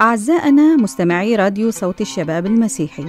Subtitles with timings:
[0.00, 3.04] أعزائنا مستمعي راديو صوت الشباب المسيحي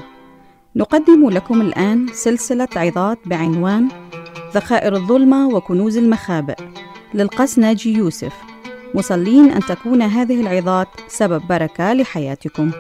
[0.76, 3.88] نقدم لكم الآن سلسلة عظات بعنوان
[4.54, 6.56] ذخائر الظلمة وكنوز المخابئ
[7.14, 8.34] للقس ناجي يوسف
[8.96, 12.72] مصلين أن تكون هذه العظات سبب بركة لحياتكم.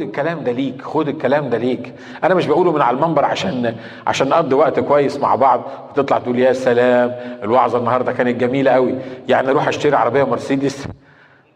[0.00, 1.94] خد الكلام ده ليك خد الكلام ده ليك.
[2.24, 6.38] أنا مش بقوله من على المنبر عشان عشان نقضي وقت كويس مع بعض وتطلع تقول
[6.38, 8.94] يا سلام الوعظة النهارده كانت جميلة قوي
[9.28, 10.86] يعني أروح أشتري عربية مرسيدس؟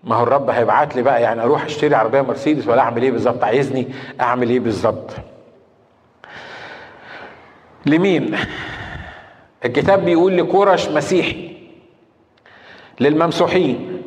[0.04, 1.22] ما هو الرب هيبعت لي بقى.
[1.22, 3.88] يعني أروح أشتري عربية مرسيدس ولا أعمل إيه بالظبط؟ عايزني
[4.20, 5.10] أعمل إيه بالظبط؟
[7.86, 8.36] لمين؟
[9.64, 11.56] الكتاب بيقول لكورش مسيحي
[13.00, 14.02] للممسوحين.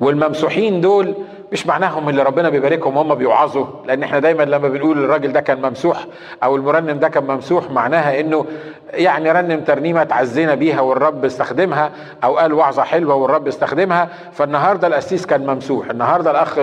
[0.00, 1.14] والممسوحين دول
[1.52, 5.62] مش معناهم اللي ربنا بيباركهم هم بيوعظوا لأن إحنا دايما لما بنقول الراجل ده كان
[5.62, 6.06] ممسوح
[6.42, 8.46] أو المرنم ده كان ممسوح معناها إنه
[8.92, 11.90] يعني رنم ترنيمة تعزينا بيها والرب استخدمها
[12.24, 14.08] أو قال وعظة حلوة والرب استخدمها.
[14.32, 16.58] فالنهاردة القسيس كان ممسوح النهارده الأخ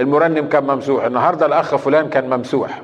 [0.00, 2.82] المرنم كان ممسوح النهارده الأخ فلان كان ممسوح.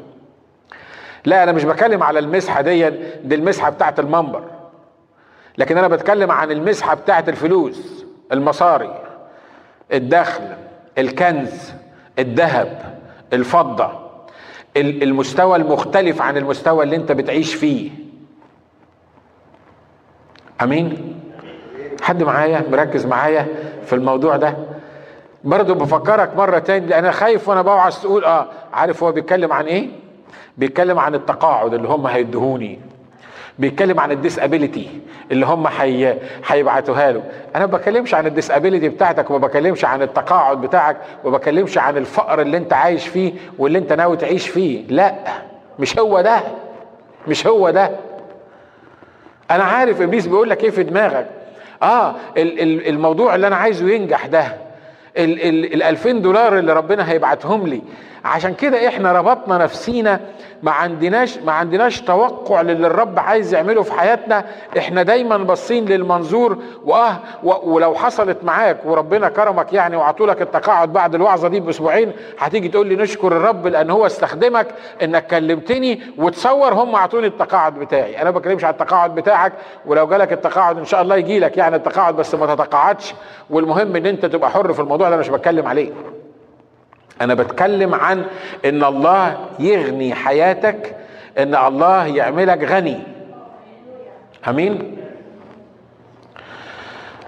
[1.25, 2.91] لا أنا مش بتكلم على المسحة دي
[3.25, 4.43] دي المسحة بتاعت المنبر.
[5.59, 9.03] لكن أنا بتكلم عن المسحة بتاعت الفلوس المصاري
[9.93, 10.43] الدخل
[10.99, 11.73] الكنز
[12.19, 12.99] الذهب
[13.33, 13.91] الفضة
[14.77, 17.91] المستوى المختلف عن المستوى اللي انت بتعيش فيه.
[20.63, 21.15] أمين؟
[22.03, 23.47] حد معايا؟ مركز معايا
[23.87, 24.57] في الموضوع ده؟
[25.45, 29.89] برضه بفكرك مرة تاني أنا خايف وأنا بوعظ تقول آه عارف هو بيتكلم عن إيه؟
[30.59, 32.81] بيتكلم عن التقاعد اللي هم هيدهوني.
[33.59, 34.89] بيتكلم عن الديسابيليتي
[35.33, 36.15] اللي هم حي...
[36.47, 37.23] هيبعتوها له.
[37.57, 42.41] أنا ما بكلمش عن الديسابيليتي بتاعتك وما بكلمش عن التقاعد بتاعك وما بكلمش عن الفقر
[42.41, 44.85] اللي انت عايش فيه واللي انت ناوي تعيش فيه.
[44.89, 45.15] لا
[45.79, 46.41] مش هو ده
[47.29, 47.91] مش هو ده.
[49.51, 51.27] أنا عارف إبليس بيقول لك إيه في دماغك.
[51.83, 54.57] آه الموضوع اللي أنا عايزه ينجح ده.
[55.17, 57.83] ال ال ال 2000 دولار اللي ربنا هيبعتهم لي.
[58.25, 60.21] عشان كده إحنا ربطنا نفسينا
[60.63, 64.45] ما عندناش ما عندناش توقع للي الرب عايز يعمله في حياتنا.
[64.79, 71.49] إحنا دايما باصين للمنظور وآه ولو حصلت معاك وربنا كرمك يعني وعطولك التقاعد بعد الوعظة
[71.49, 74.67] دي بأسبوعين هتيجي تقول لي نشكر الرب لأن هو استخدمك
[75.03, 78.17] إنك كلمتني وتصور هم عطوني التقاعد بتاعي.
[78.23, 79.53] أنا ما بكلمش على التقاعد بتاعك
[79.87, 83.15] ولو جالك التقاعد إن شاء الله يجي لك يعني التقاعد بس ما تتقاعدش.
[83.51, 85.02] والمهم إن أنت تبقى حر في الموضوع.
[85.07, 85.91] اللي أنا مش بتكلم عليه.
[87.21, 88.25] أنا بتكلم عن
[88.65, 90.97] إن الله يغني حياتك
[91.39, 92.99] إن الله يعملك غني.
[94.49, 94.97] آمين؟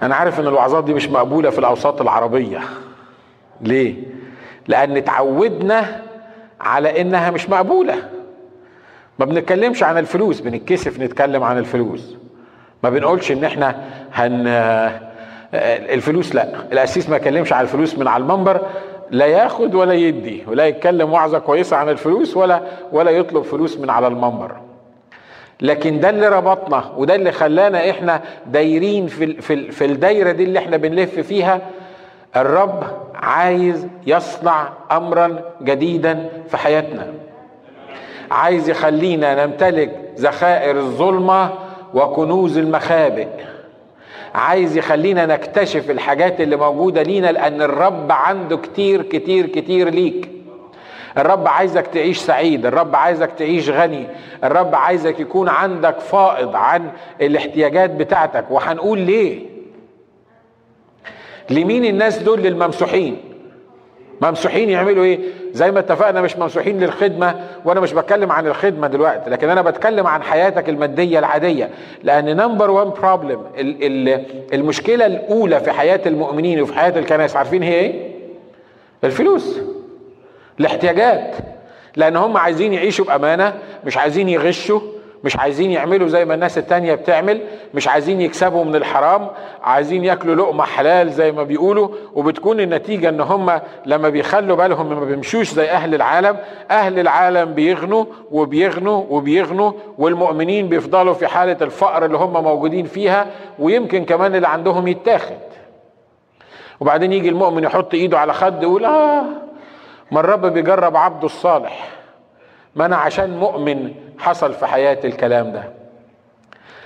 [0.03, 2.59] أنا عارف إن الوعظات دي مش مقبولة في الأوساط العربية.
[3.61, 3.95] ليه؟
[4.67, 6.01] لأن اتعودنا
[6.61, 7.95] على إنها مش مقبولة.
[9.19, 12.15] ما بنتكلمش عن الفلوس بنتكسف نتكلم عن الفلوس.
[12.83, 13.81] ما بنقولش إن إحنا
[14.13, 14.47] هن
[15.53, 16.47] الفلوس لا.
[16.71, 18.61] القسيس ما يكلمش عن الفلوس من على المنبر
[19.11, 22.61] لا ياخد ولا يدي ولا يتكلم وعظة كويسة عن الفلوس ولا
[22.91, 24.51] ولا يطلب فلوس من على المنبر.
[25.61, 30.59] لكن ده اللي ربطنا وده اللي خلانا إحنا دايرين في في في الدايرة دي اللي
[30.59, 31.61] إحنا بنلف فيها.
[32.35, 32.83] الرب
[33.15, 37.13] عايز يصنع امرا جديدا في حياتنا.
[38.31, 41.49] عايز يخلينا نمتلك ذخائر الظلمة
[41.93, 43.27] وكنوز المخابئ.
[44.35, 50.29] عايز يخلينا نكتشف الحاجات اللي موجودة لينا لأن الرب عنده كتير كتير كتير ليك.
[51.17, 54.07] الرب عايزك تعيش سعيد الرب عايزك تعيش غني
[54.43, 56.89] الرب عايزك يكون عندك فائض عن
[57.21, 58.45] الاحتياجات بتاعتك.
[58.51, 59.39] وهنقول ليه؟
[61.49, 63.17] لمين الناس دول للممسوحين؟
[64.21, 65.19] ممسوحين يعملوا إيه؟
[65.51, 70.07] زي ما اتفقنا مش ممسوحين للخدمة وأنا مش بتكلم عن الخدمة دلوقتي لكن أنا بتكلم
[70.07, 71.69] عن حياتك المادية العادية.
[72.03, 73.41] لأن number one problem
[74.53, 78.11] المشكلة الأولى في حياة المؤمنين وفي حياة الكنائس عارفين هي إيه؟
[79.03, 79.59] الفلوس.
[80.59, 81.35] الاحتياجات.
[81.95, 83.53] لأن هم عايزين يعيشوا بأمانة
[83.85, 84.81] مش عايزين يغشوا.
[85.25, 87.41] مش عايزين يعملوا زي ما الناس التانية بتعمل
[87.73, 89.27] مش عايزين يكسبوا من الحرام
[89.63, 95.05] عايزين ياكلوا لقمة حلال زي ما بيقولوا وبتكون النتيجة إن هم لما بيخلوا بالهم ما
[95.05, 96.37] بيمشوش زي أهل العالم
[96.71, 103.27] أهل العالم بيغنوا وبيغنوا وبيغنوا والمؤمنين بيفضلوا في حالة الفقر اللي هم موجودين فيها
[103.59, 105.35] ويمكن كمان اللي عندهم يتاخد.
[106.79, 109.23] وبعدين يجي المؤمن يحط إيده على خد يقول آه
[110.11, 111.89] ما الرب بيجرب عبده الصالح.
[112.75, 115.63] ما أنا عشان مؤمن حصل في حياتي الكلام ده.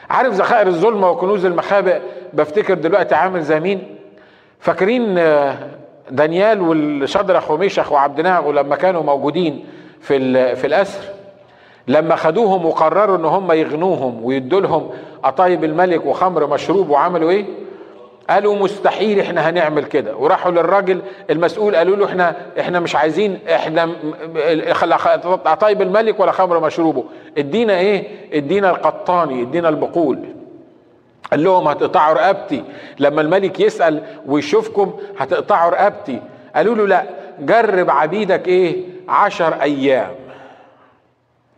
[0.09, 1.99] عارف ذخائر الظلمة وكنوز المخابئ
[2.33, 3.95] بفتكر دلوقتي عامل زي مين؟
[4.59, 5.15] فاكرين
[6.11, 9.65] دانيال والشدرخ وميشخ وعبد ناغو لما كانوا موجودين
[10.01, 11.01] في في الأسر؟
[11.87, 14.89] لما خدوهم وقرروا إن هم يغنوهم ويدوا لهم
[15.23, 17.45] قطايب الملك وخمر مشروب وعملوا إيه؟
[18.29, 20.15] قالوا مستحيل إحنا هنعمل كده.
[20.17, 23.89] وراحوا للراجل المسؤول قالوا له إحنا إحنا مش عايزين إحنا
[25.45, 27.03] قطايب الملك ولا خمر مشروبه.
[27.37, 30.19] ادينا إيه؟ ادينا القطاني ادينا البقول.
[31.31, 32.63] قال لهم هتقطعوا رقبتي.
[32.99, 36.21] لما الملك يسأل ويشوفكم هتقطعوا رقبتي.
[36.55, 37.03] قالوا له لا
[37.39, 38.75] جرب عبيدك إيه؟
[39.09, 40.11] عشر أيام.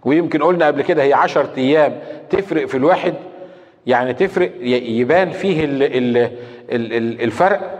[0.05, 3.13] ويمكن قلنا قبل كده هي عشر أيام تفرق في الواحد
[3.87, 6.17] يعني تفرق يبان فيه ال ال
[6.71, 7.77] ال الفرق.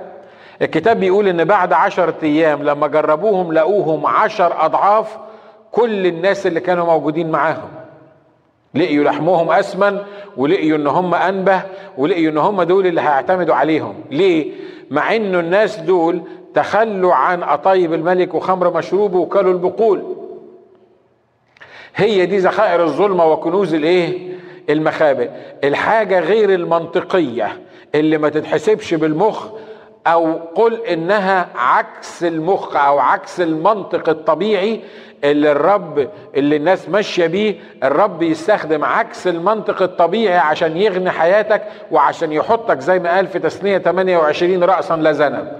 [0.62, 5.18] الكتاب بيقول إن بعد عشرة أيام لما جربوهم لقوهم عشر أضعاف
[5.71, 7.69] كل الناس اللي كانوا موجودين معاهم.
[8.75, 9.98] لقيوا لحمهم أسمن
[10.38, 11.62] ولقيوا إن هم أنبه
[11.98, 13.94] ولقيوا إن هم دول اللي هيعتمدوا عليهم.
[14.12, 14.51] ليه؟
[14.92, 16.21] مع إنه الناس دول
[16.53, 20.15] تخلوا عن قطايب الملك وخمر مشروبه وكلوا البقول.
[21.95, 24.31] هي دي ذخائر الظلمة وكنوز الإيه؟
[24.69, 25.30] المخابئ.
[25.63, 27.60] الحاجة غير المنطقية
[27.96, 29.48] اللي ما تتحسبش بالمخ
[30.08, 34.81] أو قل إنها عكس المخ أو عكس المنطق الطبيعي
[35.24, 41.62] اللي الرب اللي الناس ماشية بيه الرب يستخدم عكس المنطق الطبيعي عشان يغني حياتك
[41.92, 45.52] وعشان يحطك زي ما قال في تثنية 28 راسا لا ذنب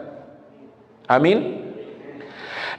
[1.12, 1.61] آمين؟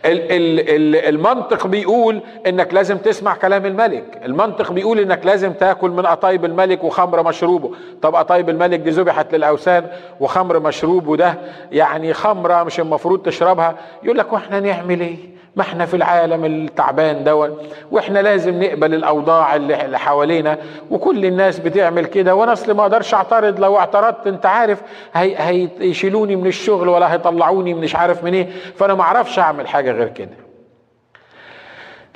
[0.05, 4.05] المنطق بيقول إنك لازم تسمع كلام الملك.
[4.25, 7.71] المنطق بيقول إنك لازم تاكل من قطايب الملك وخمر مشروبه.
[8.03, 9.87] طب قطايب الملك دي ذبحت للأوثان
[10.21, 11.35] وخمر مشروبه ده
[11.73, 13.77] يعني خمرة مش المفروض تشربها.
[14.03, 15.17] يقول لك وإحنا نعمل إيه؟
[15.57, 17.59] ما إحنا في العالم التعبان دون
[17.91, 20.59] وإحنا لازم نقبل الأوضاع اللي حوالينا
[20.91, 24.83] وكل الناس بتعمل كده وأنا أصل ما أقدرش أعترض لو اعترضت أنت عارف
[25.15, 25.37] هي
[25.81, 30.09] هيشيلوني من الشغل ولا هيطلعوني مش عارف من إيه فأنا ما أعرفش أعمل حاجة غير
[30.09, 30.37] كده.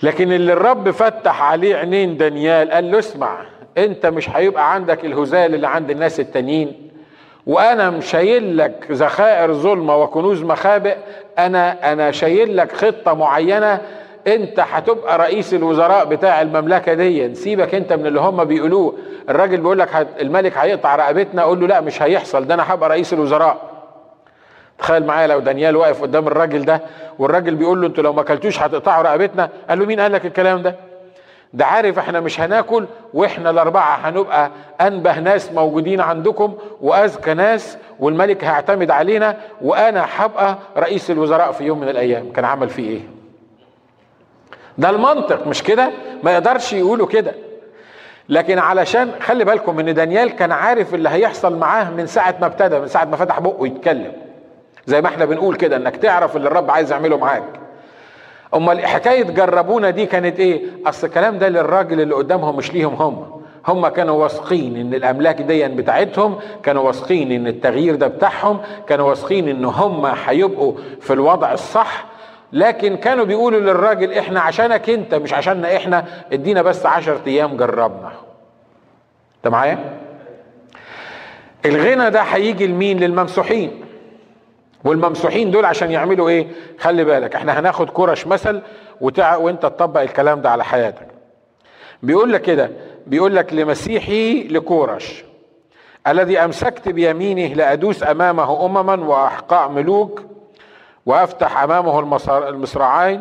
[0.03, 3.39] لكن اللي الرب فتح عليه عينين دانيال قال له اسمع
[3.79, 6.91] أنت مش هيبقى عندك الهزال اللي عند الناس التانيين.
[7.47, 10.97] وأنا مشايل لك ذخائر ظلمة وكنوز مخابئ
[11.39, 13.81] أنا أنا شايل لك خطة معينة
[14.27, 17.35] أنت هتبقى رئيس الوزراء بتاع المملكة دي.
[17.35, 18.95] سيبك أنت من اللي هم بيقولوه.
[19.29, 23.13] الراجل بيقول لك الملك هيقطع رقبتنا أقول له لا مش هيحصل ده أنا هبقى رئيس
[23.13, 23.57] الوزراء.
[24.79, 26.81] تخيل معايا لو دانيال واقف قدام الراجل ده
[27.19, 30.63] والراجل بيقول له أنتوا لو ما أكلتوش هتقطعوا رقبتنا؟ قال له مين قال لك الكلام
[30.63, 30.75] ده؟
[31.53, 34.51] ده عارف إحنا مش هناكل وإحنا الأربعة هنبقى
[34.81, 41.81] أنبه ناس موجودين عندكم وأذكى ناس والملك هيعتمد علينا وأنا هبقى رئيس الوزراء في يوم
[41.81, 42.33] من الأيام.
[42.33, 43.01] كان عمل فيه إيه؟
[44.79, 45.91] ده المنطق مش كده؟
[46.23, 47.33] ما يقدرش يقولوا كده.
[48.29, 52.79] لكن علشان خلي بالكم إن دانيال كان عارف اللي هيحصل معاه من ساعة ما ابتدى
[52.79, 54.13] من ساعة ما فتح بقه يتكلم.
[54.87, 57.45] زي ما إحنا بنقول كده إنك تعرف اللي الرب عايز يعمله معاك.
[58.55, 63.43] امال حكاية جربونا دي كانت إيه؟ اصل الكلام ده للراجل اللي قدامهم مش ليهم هم.
[63.69, 69.49] هم كانوا واثقين إن الأملاك دي بتاعتهم كانوا واثقين إن التغيير ده بتاعهم كانوا واثقين
[69.49, 72.05] إن هم هيبقوا في الوضع الصح.
[72.53, 76.05] لكن كانوا بيقولوا للراجل إحنا عشانك أنت مش عشاننا إحنا.
[76.33, 78.13] إدينا بس عشر أيام جربنا.
[79.37, 79.79] أنت معايا؟
[81.67, 83.86] الغنى ده هيجي لمين؟ للممسوحين.
[84.85, 86.47] والممسوحين دول عشان يعملوا إيه؟
[86.79, 88.63] خلي بالك إحنا هناخد كرش مثل
[89.01, 89.37] وتع...
[89.37, 91.07] وأنت تطبق الكلام ده على حياتك.
[92.03, 92.71] بيقول لك كده
[93.07, 95.25] بيقول لك لمسيحي لكورش
[96.07, 100.23] الذي أمسكت بيمينه لأدوس أمامه أمما واحقاء ملوك
[101.07, 101.99] وأفتح أمامه
[102.49, 103.21] المصراعين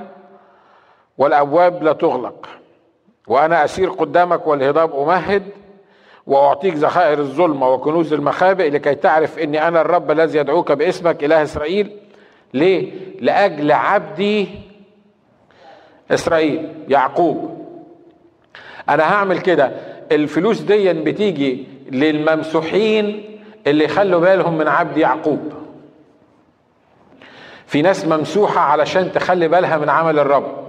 [1.17, 2.49] والأبواب لا تغلق
[3.27, 5.43] وأنا أسير قدامك والهضاب أمهد
[6.27, 11.91] وأعطيك ذخائر الظلمة وكنوز المخابئ لكي تعرف إني أنا الرب الذي يدعوك باسمك إله إسرائيل.
[12.53, 12.91] ليه؟
[13.21, 14.47] لأجل عبدي
[16.11, 17.65] إسرائيل يعقوب.
[18.89, 19.71] أنا هعمل كده.
[20.11, 23.23] الفلوس دي بتيجي للممسوحين
[23.67, 25.53] اللي يخلوا بالهم من عبد يعقوب.
[27.67, 30.64] في ناس ممسوحة علشان تخلي بالها من عمل الرب.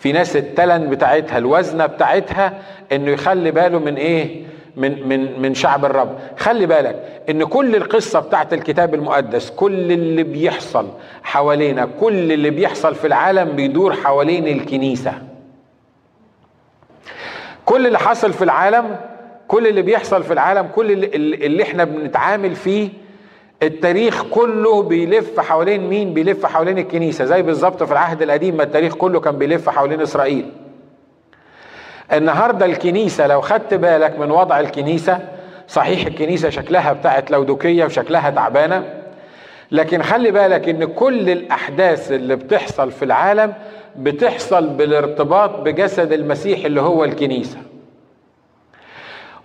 [0.00, 2.58] في ناس التلن بتاعتها الوزنة بتاعتها
[2.92, 4.42] إنه يخلي باله من إيه؟
[4.76, 6.18] من من من شعب الرب.
[6.38, 10.88] خلي بالك إن كل القصة بتاعت الكتاب المقدس كل اللي بيحصل
[11.22, 15.12] حوالينا كل اللي بيحصل في العالم بيدور حوالين الكنيسة.
[17.64, 18.96] كل اللي حصل في العالم
[19.48, 21.06] كل اللي بيحصل في العالم كل اللي,
[21.46, 22.88] اللي إحنا بنتعامل فيه
[23.62, 28.94] التاريخ كله بيلف حوالين مين؟ بيلف حوالين الكنيسة زي بالظبط في العهد القديم ما التاريخ
[28.94, 30.50] كله كان بيلف حوالين إسرائيل.
[32.12, 35.18] النهاردة الكنيسة لو خدت بالك من وضع الكنيسة
[35.68, 38.84] صحيح الكنيسة شكلها بتاعت لودوكية وشكلها تعبانة
[39.70, 43.54] لكن خلي بالك إن كل الأحداث اللي بتحصل في العالم
[43.96, 47.58] بتحصل بالارتباط بجسد المسيح اللي هو الكنيسة.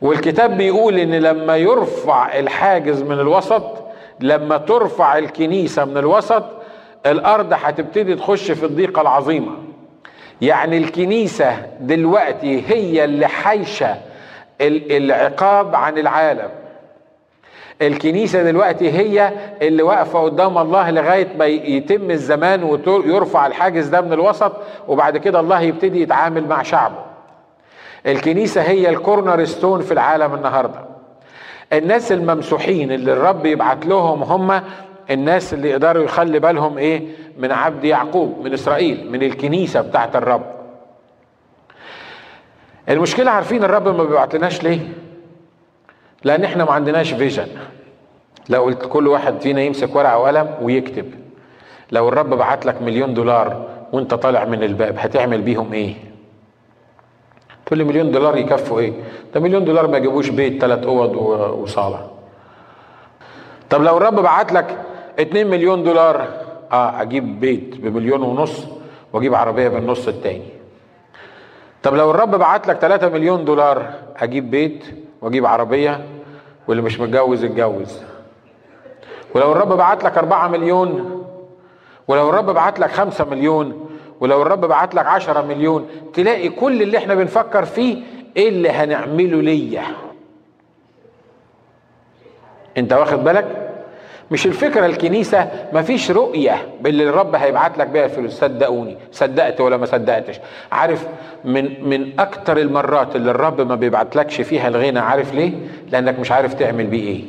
[0.01, 3.84] والكتاب بيقول إن لما يرفع الحاجز من الوسط
[4.19, 6.43] لما ترفع الكنيسة من الوسط
[7.05, 9.51] الأرض هتبتدي تخش في الضيقة العظيمة.
[10.41, 13.95] يعني الكنيسة دلوقتي هي اللي حايشة
[14.61, 16.49] العقاب عن العالم.
[17.81, 19.31] الكنيسة دلوقتي هي
[19.61, 24.51] اللي واقفة قدام الله لغاية ما يتم الزمان ويرفع الحاجز ده من الوسط
[24.87, 27.05] وبعد كده الله يبتدي يتعامل مع شعبه.
[28.05, 30.94] الكنيسة هي الكورنر ستون في العالم النهاردة.
[31.73, 34.61] الناس الممسوحين اللي الرب يبعت لهم هم
[35.11, 37.01] الناس اللي يقدروا يخلي بالهم إيه؟
[37.37, 40.45] من عبد يعقوب من إسرائيل من الكنيسة بتاعت الرب.
[42.89, 44.79] المشكلة عارفين الرب ما بيبعتلناش ليه؟
[46.23, 47.47] لأن إحنا ما عندناش فيجن
[48.49, 51.11] لو قلت كل واحد فينا يمسك ورقة وقلم ويكتب.
[51.91, 55.93] لو الرب بعت لك مليون دولار وأنت طالع من الباب هتعمل بيهم إيه؟
[57.65, 58.93] تقول لي مليون دولار يكفوا إيه؟
[59.33, 61.15] ده مليون دولار ما يجيبوش بيت ثلاث أوض
[61.61, 62.07] وصالة.
[63.69, 64.77] طب لو الرب بعت لك
[65.19, 66.27] 2 مليون دولار
[66.71, 68.65] آه أجيب بيت بمليون ونص
[69.13, 70.49] وأجيب عربية بالنص التاني.
[71.83, 74.85] طب لو الرب بعت لك 3 مليون دولار أجيب بيت
[75.21, 76.05] وأجيب عربية
[76.67, 78.01] واللي مش متجوز يتجوز
[79.35, 81.21] ولو الرب بعت لك أربعة مليون
[82.07, 86.97] ولو الرب بعت لك خمسة مليون ولو الرب بعت لك عشرة مليون تلاقي كل اللي
[86.97, 87.97] إحنا بنفكر فيه
[88.37, 89.83] إيه اللي هنعمله ليا؟
[92.77, 93.71] أنت واخد بالك؟
[94.31, 98.39] مش الفكرة الكنيسة مفيش رؤية باللي الرب هيبعت لك بيها الفلوس.
[98.39, 100.39] صدقوني صدقت ولا ما صدقتش؟
[100.71, 101.07] عارف
[101.45, 105.51] من من أكتر المرات اللي الرب ما بيبعتلكش فيها الغنى عارف ليه؟
[105.91, 107.23] لأنك مش عارف تعمل بيه إيه.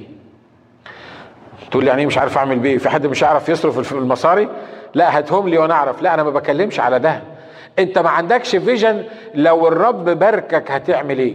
[1.71, 4.49] تقول لي يعني إيه مش عارف أعمل بيه في حد مش هيعرف يصرف المصاري؟
[4.95, 6.03] لا هاتهم لي وأنا اعرف.
[6.03, 7.21] لا أنا ما بكلمش على ده.
[7.79, 11.35] انت ما عندكش فيجن لو الرب باركك هتعمل إيه؟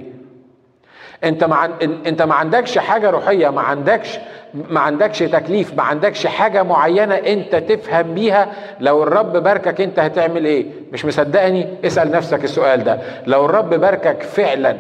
[1.23, 1.69] انت ما.
[2.05, 4.19] انت ما عندكش حاجة روحية ما عندكش
[4.53, 8.47] ما عندكش تكليف ما عندكش حاجة معينة انت تفهم بيها.
[8.79, 12.99] لو الرب باركك انت هتعمل إيه؟ مش مصدقني؟ اسأل نفسك السؤال ده.
[13.27, 14.77] لو الرب باركك فعلا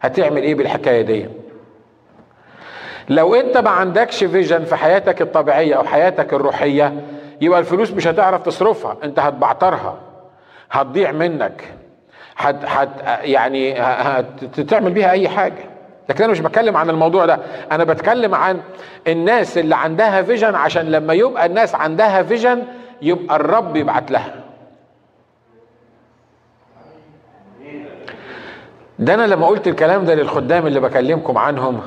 [0.00, 1.26] هتعمل إيه بالحكاية دي؟
[3.08, 6.92] لو انت ما عندكش فيجن في حياتك الطبيعية أو حياتك الروحية
[7.44, 9.98] يبقى الفلوس مش هتعرف تصرفها انت هتبعترها
[10.70, 11.74] هتضيع منك
[12.36, 12.88] هت هت
[13.22, 13.80] يعني
[14.58, 15.64] هتعمل بيها أي حاجة.
[16.08, 17.38] لكن أنا مش بتكلم عن الموضوع ده
[17.72, 18.60] أنا بتكلم عن
[19.08, 22.62] الناس اللي عندها vision عشان لما يبقى الناس عندها فيجن
[23.02, 24.34] يبقى الرب يبعت لها.
[28.98, 31.80] ده أنا لما قلت الكلام ده للخدام اللي بكلمكم عنهم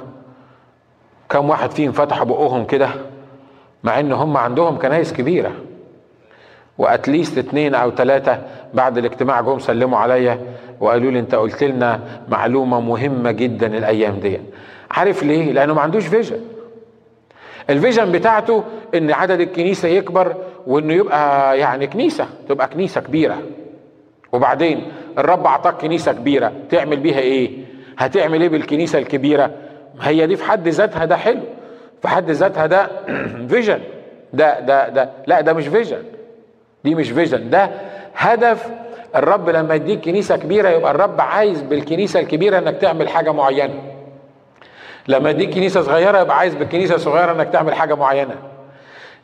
[1.30, 2.90] كم واحد فيهم فتحوا بقهم كده
[3.84, 5.52] مع إن هم عندهم كنايس كبيرة.
[6.78, 8.42] و at least اتنين أو ثلاثة
[8.74, 10.40] بعد الاجتماع جم سلموا عليا
[10.80, 14.40] وقالوا لي أنت قلت لنا معلومة مهمة جدا الأيام دي.
[14.92, 16.40] عارف ليه؟ لأنه ما عندوش vision
[17.70, 18.64] ال vision بتاعته
[18.96, 20.36] إن عدد الكنيسة يكبر
[20.68, 23.38] وإنه يبقى يعني كنيسة تبقى كنيسة كبيرة.
[24.32, 26.52] وبعدين الرب أعطاك كنيسة كبيرة.
[26.70, 27.52] تعمل بيها إيه؟
[27.98, 29.52] هتعمل إيه بالكنيسة الكبيرة؟
[30.02, 31.40] هي دي في حد ذاتها ده حلو.
[32.02, 32.88] في حد ذاتها ده
[33.50, 33.80] vision
[34.34, 36.04] ده ده ده لا ده مش vision
[36.84, 37.70] دي مش vision ده
[38.16, 38.70] هدف
[39.16, 43.74] الرب لما يديك كنيسة كبيرة يبقى الرب عايز بالكنيسة الكبيرة إنك تعمل حاجة معينة.
[45.08, 48.36] لما يديك كنيسة صغيرة يبقى عايز بالكنيسة الصغيرة إنك تعمل حاجة معينة.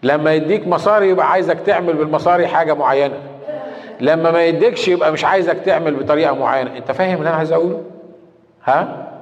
[0.03, 3.15] لما يديك مصاري يبقى عايزك تعمل بالمصاري حاجة معينة.
[3.99, 6.77] لما ما يديكش يبقى مش عايزك تعمل بطريقة معينة.
[6.77, 7.81] أنت فاهم اللي أنا عايز أقوله؟
[8.63, 9.12] ها؟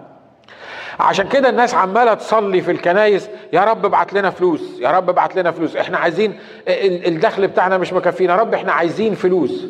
[1.02, 5.36] عشان كده الناس عماله تصلي في الكنايس يا رب ابعت لنا فلوس يا رب ابعت
[5.36, 9.66] لنا فلوس إحنا عايزين الدخل بتاعنا مش مكفينا يا رب إحنا عايزين فلوس.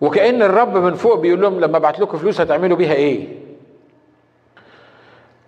[0.00, 3.28] وكأن الرب من فوق بيقول لهم لما ابعت لكم فلوس هتعملوا بيها إيه؟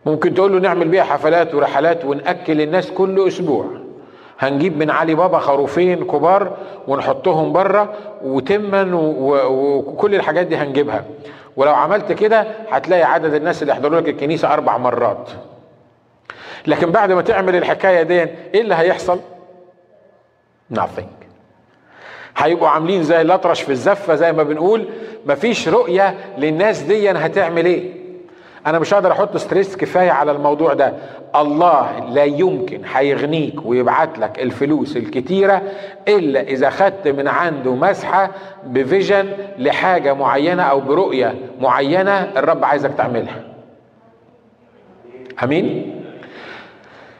[0.06, 3.66] ممكن تقول له نعمل بيها حفلات ورحلات ونأكل الناس كل أسبوع.
[4.38, 6.56] هنجيب من علي بابا خروفين كبار
[6.88, 7.92] ونحطهم بره
[8.24, 11.04] وتمن وكل الحاجات دي هنجيبها.
[11.56, 15.30] ولو عملت كده هتلاقي عدد الناس اللي يحضروا لك الكنيسة أربع مرات.
[16.66, 18.20] لكن بعد ما تعمل الحكاية دي
[18.54, 19.20] إيه اللي هيحصل؟
[20.74, 21.24] Nothing.
[22.36, 24.88] هيبقوا عاملين زي الأطرش في الزفة زي ما بنقول
[25.26, 28.03] مفيش رؤية للناس دي هتعمل إيه؟
[28.66, 30.92] أنا مش هقدر أحط stress كفاية على الموضوع ده.
[31.36, 35.62] الله لا يمكن هيغنيك ويبعت لك الفلوس الكتيرة
[36.08, 38.30] إلا إذا خدت من عنده مسحة
[38.66, 39.28] ب vision
[39.58, 43.42] لحاجة معينة أو برؤية معينة الرب عايزك تعملها.
[45.44, 46.00] آمين؟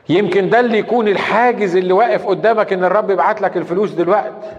[0.08, 4.52] يمكن ده اللي يكون الحاجز اللي واقف قدامك إن الرب يبعت لك الفلوس دلوقتي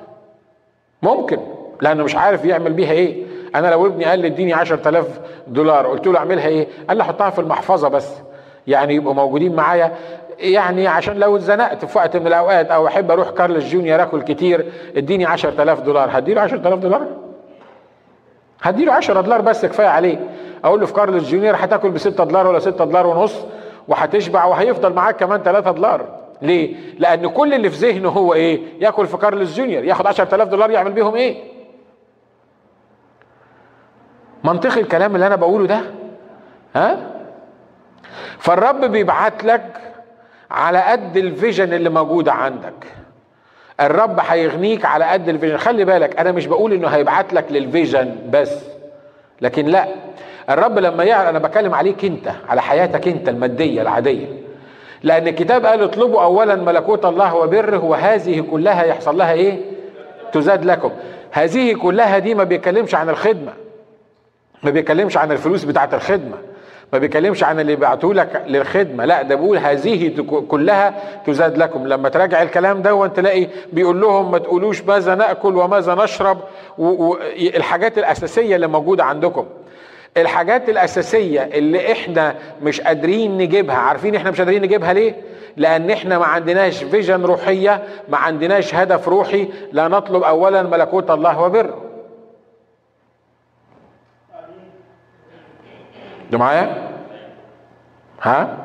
[1.03, 1.37] ممكن
[1.81, 3.23] لأنه مش عارف يعمل بيها إيه.
[3.55, 5.07] أنا لو ابني قال لي اديني 10000
[5.47, 5.87] دولار.
[5.87, 8.09] قلت له اعملها إيه؟ قال لي حطها في المحفظة بس.
[8.67, 9.91] يعني يبقوا موجودين معايا.
[10.39, 14.65] يعني عشان لو اتزنقت في وقت من الأوقات أو أحب أروح كارلس جونيور آكل كتير
[14.97, 16.09] اديني 10000 دولار.
[16.11, 17.07] هديله 10000 دولار؟
[18.61, 20.19] هديله 10 دولار بس كفاية عليه.
[20.63, 23.33] أقول له في كارلس جونيور هتاكل ب 6 دولار ولا 6 دولار ونص
[23.87, 26.05] وهتشبع وهيفضل معاك كمان 3 دولار
[26.41, 30.71] ليه؟ لأن كل اللي في ذهنه هو إيه؟ ياكل في كارلس جونيور ياخد 10000 دولار
[30.71, 31.35] يعمل بيهم إيه؟
[34.45, 35.81] منطقي الكلام اللي أنا بقوله ده؟
[36.75, 36.97] ها؟
[38.39, 39.63] فالرب بيبعت لك
[40.51, 42.85] على قد ال vision اللي موجودة عندك.
[43.81, 45.57] الرب هيغنيك على قد ال vision.
[45.57, 48.51] خلي بالك أنا مش بقول إنه هيبعت لك لل vision بس
[49.41, 49.85] لكن لأ.
[50.49, 54.27] الرب لما يعلن أنا بكلم عليك أنت على حياتك أنت المادية العادية.
[55.03, 59.59] لأن الكتاب قال اطلبوا اولا ملكوت الله وبره وهذه كلها يحصل لها إيه؟
[60.31, 60.91] تزاد لكم.
[61.31, 63.53] هذه كلها دي ما بيتكلمش عن الخدمة.
[64.63, 66.37] ما بيتكلمش عن الفلوس بتاعت الخدمة
[66.93, 70.93] ما بيكلمش عن اللي بعتوا لك للخدمة لا ده بيقول هذه كلها
[71.25, 71.87] تزاد لكم.
[71.87, 76.37] لما تراجع الكلام ده وانت تلاقي بيقول لهم ما تقولوش ماذا نأكل وماذا نشرب
[76.77, 79.45] والحاجات الأساسية اللي موجودة عندكم.
[80.17, 85.15] الحاجات الأساسية اللي إحنا مش قادرين نجيبها عارفين إحنا مش قادرين نجيبها ليه؟
[85.57, 91.41] لأن إحنا ما عندناش فيجن روحية ما عندناش هدف روحي لا نطلب اولا ملكوت الله
[91.41, 91.81] وبره
[96.37, 96.87] معايا؟
[98.21, 98.57] ها؟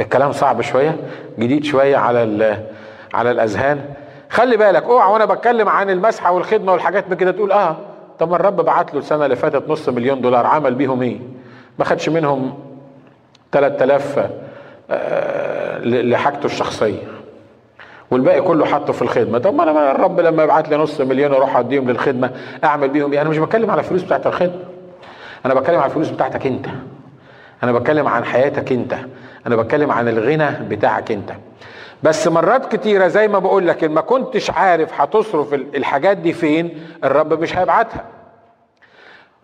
[0.00, 0.96] الكلام صعب شوية
[1.38, 2.58] جديد شوية على
[3.14, 3.80] على الأذهان.
[4.30, 7.76] خلي بالك اوعى وأنا بتكلم عن المسحة والخدمة والحاجات من كده تقول آه
[8.18, 11.18] طب ما الرب بعت له السنة اللي فاتت نص مليون دولار عمل بيهم إيه؟
[11.78, 12.54] ما خدش منهم
[13.52, 14.18] 3000
[14.90, 16.98] آه لحاجته الشخصية.
[18.10, 19.38] والباقي كله حطه في الخدمة.
[19.38, 22.30] طب ما أنا الرب لما يبعت لي نص مليون أروح اديهم للخدمة
[22.64, 24.58] أعمل بيهم إيه؟ أنا مش بتكلم على الفلوس بتاعت الخدمة.
[25.46, 26.66] أنا بتكلم على الفلوس بتاعتك أنت.
[27.62, 28.94] أنا بتكلم عن حياتك أنت.
[29.46, 31.32] أنا بتكلم عن الغنى بتاعك أنت.
[32.02, 37.40] بس مرات كتيرة زي ما بقول لك ما كنتش عارف هتصرف الحاجات دي فين الرب
[37.40, 38.04] مش هيبعتها.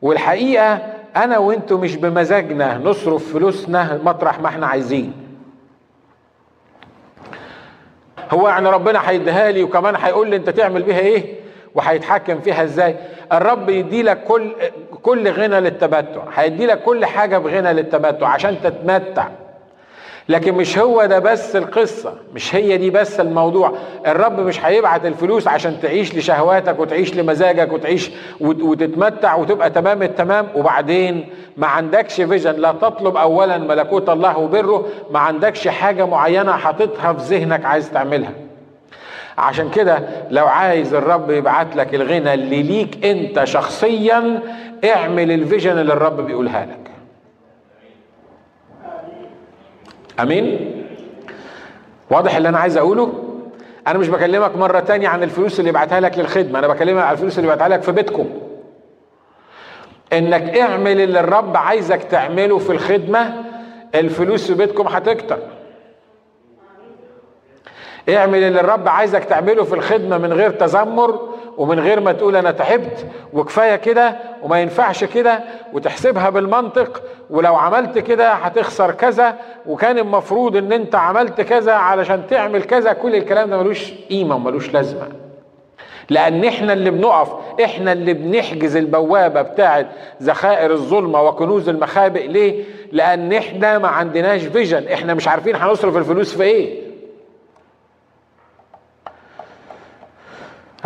[0.02, 0.78] والحقيقة
[1.16, 5.12] أنا وأنتوا مش بمزاجنا نصرف فلوسنا مطرح ما إحنا عايزين.
[8.30, 11.43] هو يعني ربنا هيديها لي وكمان هيقول لي أنت تعمل بيها إيه؟
[11.74, 12.96] وهيتحكم فيها إزاي؟
[13.32, 14.52] الرب يدي لك كل
[15.02, 19.28] كل غنى للتمتع هيدي لك كل حاجة بغنى للتمتع عشان تتمتع.
[20.28, 23.72] لكن مش هو ده بس القصة مش هي دي بس الموضوع.
[24.06, 28.10] الرب مش هيبعت الفلوس عشان تعيش لشهواتك وتعيش لمزاجك وتعيش
[28.40, 30.46] وتتمتع وتبقى تمام التمام.
[30.54, 34.86] وبعدين ما عندكش vision لا تطلب اولا ملكوت الله وبره.
[35.10, 38.32] ما عندكش حاجة معينة حاططها في ذهنك عايز تعملها.
[39.38, 44.40] عشان كده لو عايز الرب يبعت لك الغنى اللي ليك انت شخصيا
[44.84, 46.90] اعمل ال vision اللي الرب بيقولها لك.
[50.20, 50.70] آمين؟
[52.10, 53.12] واضح اللي أنا عايز أقوله؟
[53.86, 57.38] أنا مش بكلمك مرة تانية عن الفلوس اللي يبعتها لك للخدمة أنا بكلمك عن الفلوس
[57.38, 58.26] اللي يبعتها لك في بيتكم.
[60.12, 63.34] إنك اعمل اللي الرب عايزك تعمله في الخدمة
[63.94, 65.38] الفلوس في بيتكم هتكتر.
[68.08, 72.50] اعمل اللي الرب عايزك تعمله في الخدمة من غير تذمر ومن غير ما تقول أنا
[72.50, 75.40] تعبت وكفاية كده وما ينفعش كده
[75.72, 79.34] وتحسبها بالمنطق ولو عملت كده هتخسر كذا
[79.66, 82.92] وكان المفروض إن أنت عملت كذا علشان تعمل كذا.
[82.92, 85.08] كل الكلام ده ملوش قيمة وملوش لازمة.
[86.10, 87.28] لأن إحنا اللي بنقف
[87.64, 89.86] إحنا اللي بنحجز البوابة بتاعت
[90.22, 92.26] ذخائر الظلمة وكنوز المخابئ.
[92.26, 94.88] ليه؟ لأن إحنا ما عندناش فيجن.
[94.92, 96.83] إحنا مش عارفين هنصرف الفلوس في إيه.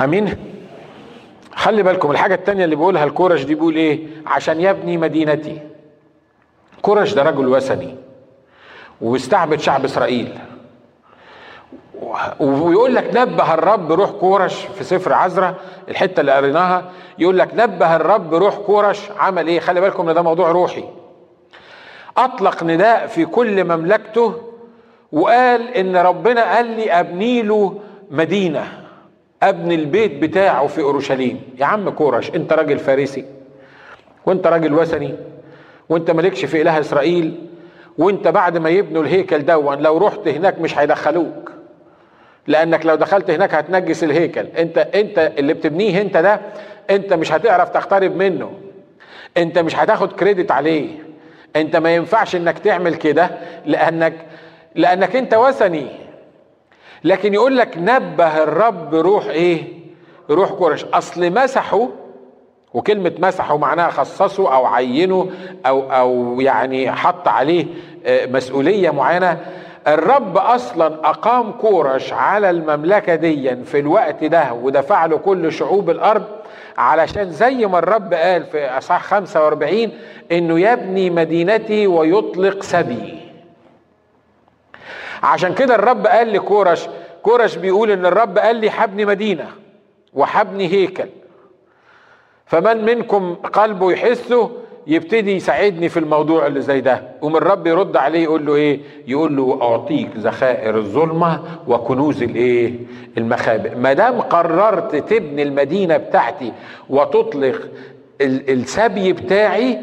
[0.00, 0.36] امين؟
[1.54, 5.58] خلي بالكم الحاجة التانية اللي بيقولها الكورش دي بيقول إيه؟ عشان يبني مدينتي.
[6.82, 7.96] كورش ده رجل وثني
[9.00, 10.38] وبيستعبد شعب إسرائيل.
[12.40, 15.56] ويقول لك نبه الرب روح كورش في سفر عزرة
[15.88, 16.90] الحتة اللي قريناها.
[17.18, 20.84] يقول لك نبه الرب روح كورش عمل إيه؟ خلي بالكم إن ده موضوع روحي.
[22.16, 24.34] أطلق نداء في كل مملكته
[25.12, 27.80] وقال إن ربنا قال لي أبني له
[28.10, 28.87] مدينة.
[29.42, 31.40] أبني البيت بتاعه في أورشليم.
[31.58, 33.24] يا عم كورش أنت راجل فارسي
[34.26, 35.14] وأنت راجل وثني
[35.88, 37.46] وأنت مالكش في إله إسرائيل
[37.98, 41.52] وأنت بعد ما يبنوا الهيكل دون لو رحت هناك مش هيدخلوك.
[42.46, 44.46] لأنك لو دخلت هناك هتنجس الهيكل.
[44.58, 46.40] أنت أنت اللي بتبنيه أنت ده
[46.90, 48.52] أنت مش هتعرف تقترب منه.
[49.36, 50.88] أنت مش هتاخد كريدت عليه.
[51.56, 53.30] أنت ما ينفعش إنك تعمل كده
[53.66, 54.14] لأنك
[54.74, 55.86] لأنك أنت وثني.
[57.04, 59.62] لكن يقول لك نبه الرب روح إيه؟
[60.30, 61.86] روح كورش أصل مسحوا
[62.74, 65.24] وكلمة مسحوا معناها خصصوا أو عينوا
[65.66, 67.66] أو أو يعني حط عليه
[68.06, 69.38] آه، مسؤولية معينة.
[69.88, 76.24] الرب أصلا أقام كورش على المملكة دي في الوقت ده ودفع له كل شعوب الأرض
[76.78, 79.88] علشان زي ما الرب قال في أصحاح 45
[80.32, 83.18] إنه يبني مدينتي ويطلق سبي
[85.22, 86.88] عشان كده الرب قال لكورش
[87.22, 89.46] كورش بيقول إن الرب قال لي حبني مدينة
[90.14, 91.08] وحبني هيكل.
[92.46, 94.50] فمن منكم قلبه يحسه
[94.86, 97.02] يبتدي يساعدني في الموضوع اللي زي ده.
[97.22, 102.74] ومن الرب يرد عليه يقول له إيه؟ يقول له أعطيك ذخائر الظلمة وكنوز الإيه؟
[103.18, 103.74] المخابئ.
[103.74, 106.52] ما دام قررت تبني المدينة بتاعتي
[106.90, 107.60] وتطلق
[108.20, 109.78] السبي بتاعي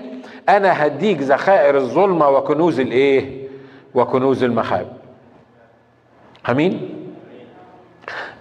[0.49, 3.45] أنا هديك ذخائر الظلمة وكنوز الإيه؟
[3.95, 5.04] وكنوز المخابئ.
[6.49, 6.89] أمين؟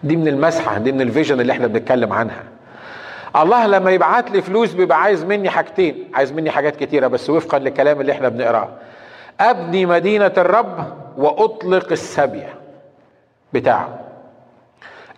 [0.02, 2.42] دي من المسحة دي من ال vision اللي إحنا بنتكلم عنها.
[3.36, 7.58] الله لما يبعت لي فلوس بيبقى عايز مني حاجتين عايز مني حاجات كتيرة بس وفقا
[7.58, 8.68] للكلام اللي إحنا بنقرأه.
[9.40, 10.84] أبني مدينة الرب
[11.16, 12.42] وأطلق السبي
[13.52, 13.98] بتاعه.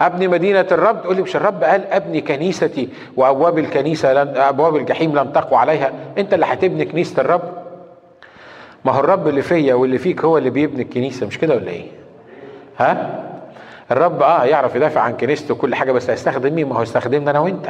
[0.00, 5.18] أبني مدينة الرب تقول لي مش الرب قال أبني كنيستي وأبواب الكنيسة لن أبواب الجحيم
[5.18, 5.92] لن تقوى عليها.
[6.18, 7.52] أنت اللي هتبني كنيسة الرب؟
[8.84, 11.86] ما هو الرب اللي فيا واللي فيك هو اللي بيبني الكنيسة مش كده ولا إيه؟
[12.78, 13.22] ها؟
[13.90, 17.38] الرب آه يعرف يدافع عن كنيسته وكل حاجة بس هيستخدم مين؟ ما هو يستخدمنا أنا
[17.40, 17.66] وأنت.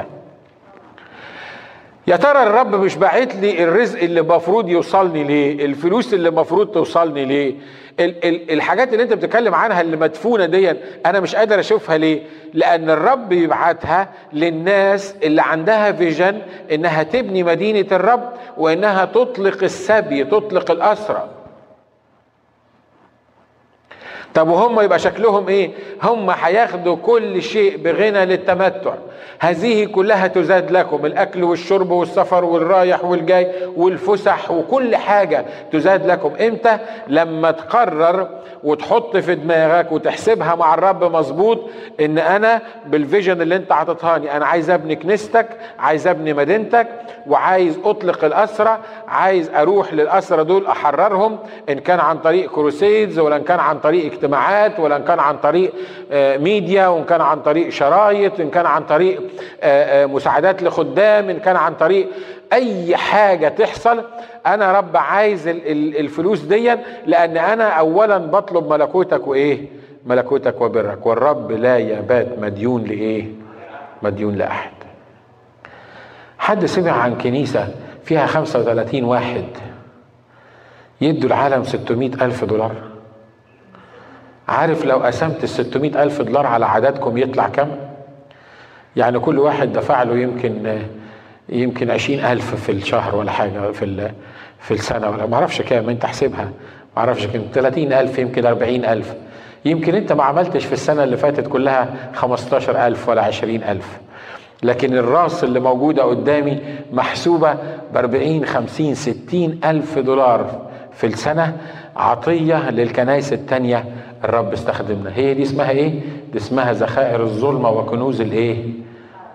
[2.07, 7.25] يا ترى الرب مش باعت لي الرزق اللي المفروض يوصلني ليه؟ الفلوس اللي المفروض توصلني
[7.25, 7.55] ليه؟
[8.01, 10.75] ال- ال- الحاجات اللي أنت بتتكلم عنها اللي مدفونة دي
[11.07, 12.23] أنا مش قادر أشوفها ليه؟
[12.55, 16.39] لأن الرب يبعتها للناس اللي عندها فيجن
[16.73, 21.29] إنها تبني مدينة الرب وإنها تطلق السبي تطلق الاسرى
[24.37, 25.71] طب وهم يبقى شكلهم إيه؟
[26.03, 28.95] هم هياخدوا كل شيء بغنى للتمتع.
[29.39, 31.07] هذه كلها تزاد لكم.
[31.07, 36.33] الأكل والشرب والسفر والرايح والجاي والفسح وكل حاجة تزاد لكم.
[36.41, 38.29] إمتى؟ لما تقرر
[38.65, 41.61] وتحط في دماغك وتحسبها مع الرب مظبوط
[42.01, 45.47] إن أنا بال vision اللي أنت عطتهاني أنا عايز أبني كنيستك
[45.79, 46.87] عايز أبني مدينتك
[47.27, 53.43] وعايز أطلق الاسرى عايز أروح للاسرى دول أحررهم إن كان عن طريق crusades ولا إن
[53.43, 55.73] كان عن طريق اجتماعات ولا إن كان عن طريق
[56.13, 59.16] آه، ميديا وإن كان عن طريق شرايط ان كان عن طريق
[59.63, 62.09] آه، آه، مساعدات لخدام إن كان عن طريق
[62.53, 64.05] أي حاجة تحصل
[64.47, 66.75] أنا رب عايز ال- ال- الفلوس دي
[67.07, 69.67] لأن أنا اولا بطلب ملكوتك وإيه؟
[70.07, 71.07] ملكوتك وبرك.
[71.07, 73.27] والرب لا يبات مديون لإيه؟
[74.03, 74.71] مديون لأحد.
[76.39, 77.69] حد سمع عن كنيسة
[78.05, 79.45] فيها 35 واحد
[81.01, 82.73] يدوا العالم 600 ألف دولار؟
[84.49, 87.69] عارف لو قسمت ال 600 ألف دولار على عددكم يطلع كم؟
[88.97, 90.79] يعني كل واحد دفع له يمكن
[91.49, 94.11] يمكن 20 ألف في الشهر ولا حاجة في
[94.61, 96.45] في السنة ولا ما أعرفش كام أنت احسبها
[96.97, 99.15] ما أعرفش كام 30 ألف يمكن 40 ألف
[99.65, 103.99] يمكن أنت ما عملتش في السنة اللي فاتت كلها 15 ألف ولا 20 ألف
[104.63, 106.59] لكن الراس اللي موجودة قدامي
[106.93, 107.53] محسوبة
[107.95, 111.57] ب 40 50 60 ألف دولار في السنة
[111.97, 113.85] عطية للكنائس التانية
[114.25, 115.91] الرب استخدمنا هي دي اسمها إيه؟
[116.33, 118.57] دي اسمها ذخائر الظلمة وكنوز الإيه؟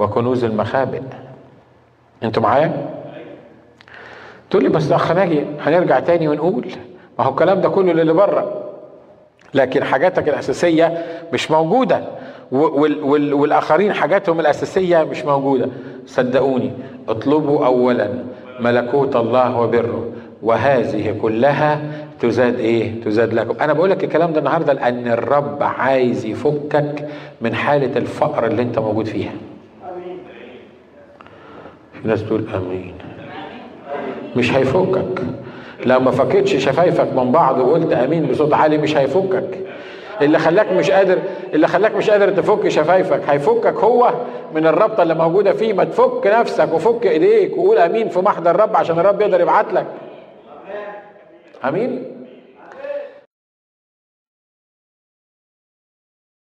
[0.01, 1.01] وكنوز المخابئ.
[2.23, 2.89] أنتوا معايا؟
[4.49, 6.65] تقول لي بس ده اخ ناجي هنرجع تاني ونقول؟
[7.19, 8.63] ما هو الكلام ده كله للي بره.
[9.53, 12.01] لكن حاجاتك الأساسية مش موجودة.
[12.51, 15.67] وال وال والآخرين حاجاتهم الأساسية مش موجودة.
[16.05, 16.71] صدقوني
[17.09, 18.09] اطلبوا اولا
[18.59, 20.11] ملكوت الله وبره.
[20.43, 21.81] وهذه كلها
[22.19, 23.55] تزاد إيه؟ تزاد لكم.
[23.61, 27.07] أنا بقول لك الكلام ده النهارده لأن الرب عايز يفكك
[27.41, 29.31] من حالة الفقر اللي أنت موجود فيها.
[32.01, 32.93] في ناس تقول امين
[34.35, 35.21] مش هيفكك.
[35.85, 39.59] لو ما فكتش شفايفك من بعض وقلت أمين بصوت عالي مش هيفكك.
[40.21, 41.17] اللي خلاك مش قادر
[41.53, 44.13] اللي خلاك مش قادر تفك شفايفك هيفكك هو
[44.55, 45.73] من الرابطة اللي موجودة فيه.
[45.73, 49.85] ما تفك نفسك وفك إيديك وقول أمين في محضر الرب عشان الرب يقدر يبعت لك.
[51.67, 52.03] أمين؟